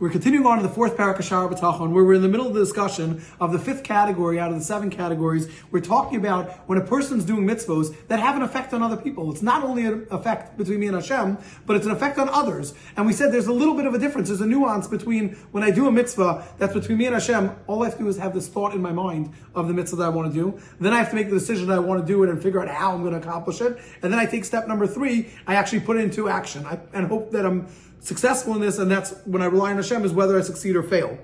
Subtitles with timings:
[0.00, 2.54] We're continuing on to the fourth parak of Shara where we're in the middle of
[2.54, 5.46] the discussion of the fifth category out of the seven categories.
[5.70, 9.30] We're talking about when a person's doing mitzvos that have an effect on other people.
[9.30, 11.36] It's not only an effect between me and Hashem,
[11.66, 12.72] but it's an effect on others.
[12.96, 14.28] And we said there's a little bit of a difference.
[14.28, 17.82] There's a nuance between when I do a mitzvah that's between me and Hashem, all
[17.82, 20.04] I have to do is have this thought in my mind of the mitzvah that
[20.04, 20.58] I want to do.
[20.80, 22.62] Then I have to make the decision that I want to do it and figure
[22.62, 23.78] out how I'm going to accomplish it.
[24.02, 27.06] And then I take step number three, I actually put it into action I, and
[27.06, 27.68] hope that I'm
[28.00, 30.82] successful in this, and that's when I rely on Hashem, is whether I succeed or
[30.82, 31.18] fail.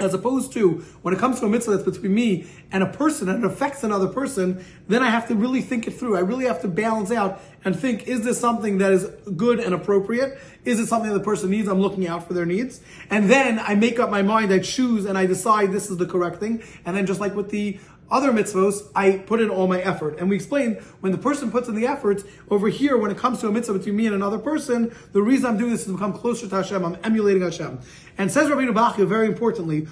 [0.00, 3.28] As opposed to when it comes to a mitzvah that's between me and a person
[3.28, 6.16] and it affects another person, then I have to really think it through.
[6.16, 9.74] I really have to balance out and think, is this something that is good and
[9.74, 10.38] appropriate?
[10.64, 11.66] Is it something that the person needs?
[11.66, 12.80] I'm looking out for their needs.
[13.10, 16.06] And then I make up my mind, I choose and I decide this is the
[16.06, 16.62] correct thing.
[16.86, 17.80] And then just like with the
[18.10, 20.18] other mitzvos, I put in all my effort.
[20.18, 23.40] And we explained when the person puts in the efforts, over here, when it comes
[23.40, 25.92] to a mitzvah between me and another person, the reason I'm doing this is to
[25.92, 26.84] become closer to Hashem.
[26.84, 27.80] I'm emulating Hashem.
[28.16, 29.86] And says Rabbi Bachya, very importantly,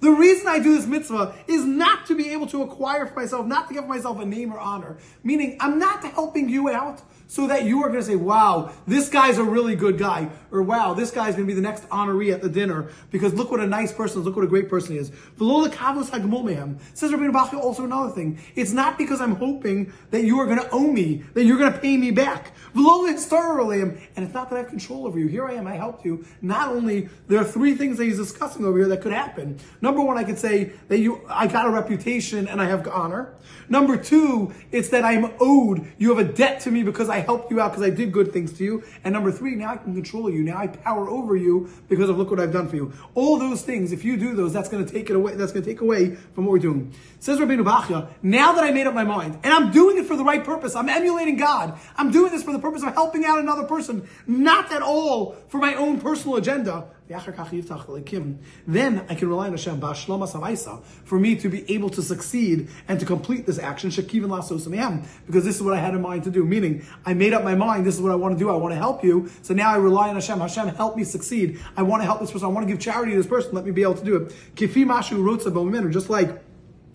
[0.00, 3.46] The reason I do this mitzvah is not to be able to acquire for myself,
[3.46, 4.96] not to give myself a name or honor.
[5.22, 9.08] Meaning, I'm not helping you out so that you are going to say, wow, this
[9.08, 12.30] guy's a really good guy, or wow, this guy's going to be the next honoree
[12.30, 14.92] at the dinner because look what a nice person is, look what a great person
[14.92, 15.10] he is.
[15.72, 18.38] Says Rabbi Bachya also another thing.
[18.54, 21.72] It's not because I'm hoping that you are going to owe me, that you're going
[21.72, 22.52] to pay me back.
[22.74, 25.26] And it's not that I have control over you.
[25.26, 26.24] Here I am, I helped you.
[26.40, 29.58] Not only, there are three things that he's discussing over here that could happen.
[29.80, 33.34] Number one, I could say that you, I got a reputation and I have honor.
[33.68, 37.50] Number two, it's that I'm owed, you have a debt to me because I helped
[37.50, 38.82] you out because I did good things to you.
[39.04, 40.42] And number three, now I can control you.
[40.42, 42.92] Now I power over you because of look what I've done for you.
[43.14, 45.34] All those things, if you do those, that's going to take it away.
[45.34, 46.92] That's going to take away from what we're doing.
[47.20, 50.16] Says Rabbeinu Bachya, now that I made up my mind and I'm doing it for
[50.16, 51.78] the right purpose, I'm emulating God.
[51.96, 55.58] I'm doing this for the purpose of helping out another person, not at all for
[55.58, 56.86] my own personal agenda.
[57.08, 59.80] Then I can rely on Hashem
[61.04, 63.90] for me to be able to succeed and to complete this action.
[63.90, 66.44] Because this is what I had in mind to do.
[66.44, 67.84] Meaning, I made up my mind.
[67.84, 68.50] This is what I want to do.
[68.50, 69.30] I want to help you.
[69.42, 70.38] So now I rely on Hashem.
[70.38, 71.60] Hashem, help me succeed.
[71.76, 72.46] I want to help this person.
[72.46, 73.52] I want to give charity to this person.
[73.52, 74.32] Let me be able to do it.
[75.92, 76.51] Just like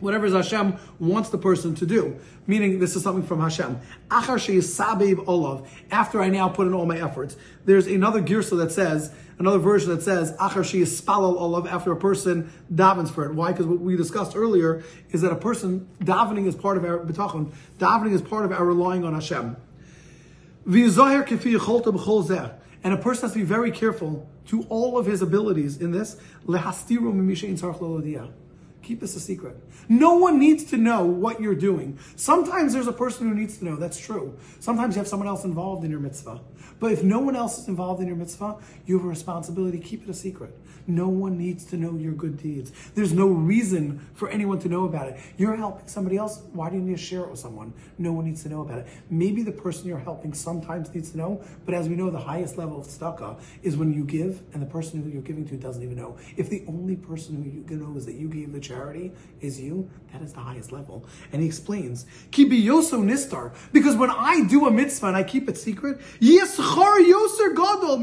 [0.00, 2.18] whatever Hashem wants the person to do.
[2.46, 3.80] Meaning, this is something from Hashem.
[4.10, 4.32] After
[6.22, 10.02] I now put in all my efforts, there's another girsa that says, another version that
[10.02, 10.60] says, after
[11.92, 13.34] a person davens for it.
[13.34, 13.52] Why?
[13.52, 17.52] Because what we discussed earlier is that a person davening is part of our bitachon.
[17.78, 19.56] Davening is part of our relying on Hashem.
[22.84, 26.16] And a person has to be very careful to all of his abilities in this.
[28.88, 29.54] Keep this a secret.
[29.90, 31.98] No one needs to know what you're doing.
[32.16, 33.76] Sometimes there's a person who needs to know.
[33.76, 34.34] That's true.
[34.60, 36.40] Sometimes you have someone else involved in your mitzvah.
[36.80, 38.56] But if no one else is involved in your mitzvah,
[38.86, 40.56] you have a responsibility keep it a secret.
[40.86, 42.72] No one needs to know your good deeds.
[42.94, 45.20] There's no reason for anyone to know about it.
[45.36, 46.40] You're helping somebody else.
[46.54, 47.74] Why do you need to share it with someone?
[47.98, 48.86] No one needs to know about it.
[49.10, 52.56] Maybe the person you're helping sometimes needs to know, but as we know, the highest
[52.56, 55.82] level of tzedakah is when you give and the person who you're giving to doesn't
[55.82, 56.16] even know.
[56.38, 58.77] If the only person who you know is that you gave the charity
[59.40, 61.06] is you, that is the highest level.
[61.32, 65.56] And he explains, Kibiyoso nistar, because when I do a mitzvah and I keep it
[65.58, 67.98] secret, Yeschar yoser gadol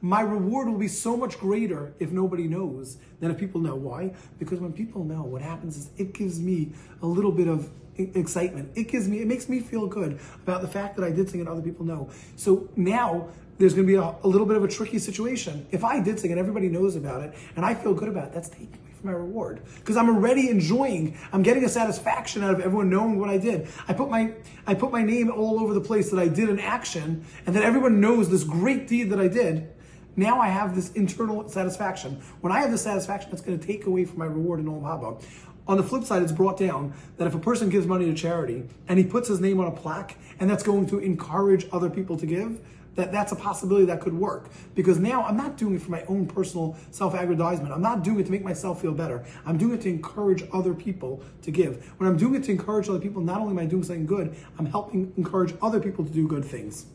[0.00, 3.74] my reward will be so much greater if nobody knows than if people know.
[3.74, 4.14] Why?
[4.38, 6.72] Because when people know, what happens is it gives me
[7.02, 8.70] a little bit of excitement.
[8.74, 11.48] It gives me, it makes me feel good about the fact that I did something
[11.48, 12.10] other people know.
[12.36, 13.28] So now
[13.62, 15.64] there's going to be a, a little bit of a tricky situation.
[15.70, 18.32] If I did something and everybody knows about it and I feel good about it,
[18.34, 21.16] that's taking away from my reward because I'm already enjoying.
[21.32, 23.68] I'm getting a satisfaction out of everyone knowing what I did.
[23.86, 24.32] I put my
[24.66, 27.62] I put my name all over the place that I did an action, and that
[27.62, 29.70] everyone knows this great deed that I did.
[30.16, 32.20] Now I have this internal satisfaction.
[32.40, 34.82] When I have this satisfaction, that's going to take away from my reward in Olam
[34.82, 35.22] Haba.
[35.68, 38.64] On the flip side, it's brought down that if a person gives money to charity
[38.88, 42.16] and he puts his name on a plaque, and that's going to encourage other people
[42.16, 42.60] to give,
[42.94, 46.04] that that's a possibility that could work because now I'm not doing it for my
[46.08, 47.72] own personal self-aggrandizement.
[47.72, 49.24] I'm not doing it to make myself feel better.
[49.46, 51.84] I'm doing it to encourage other people to give.
[51.98, 54.36] When I'm doing it to encourage other people, not only am I doing something good,
[54.58, 56.86] I'm helping encourage other people to do good things.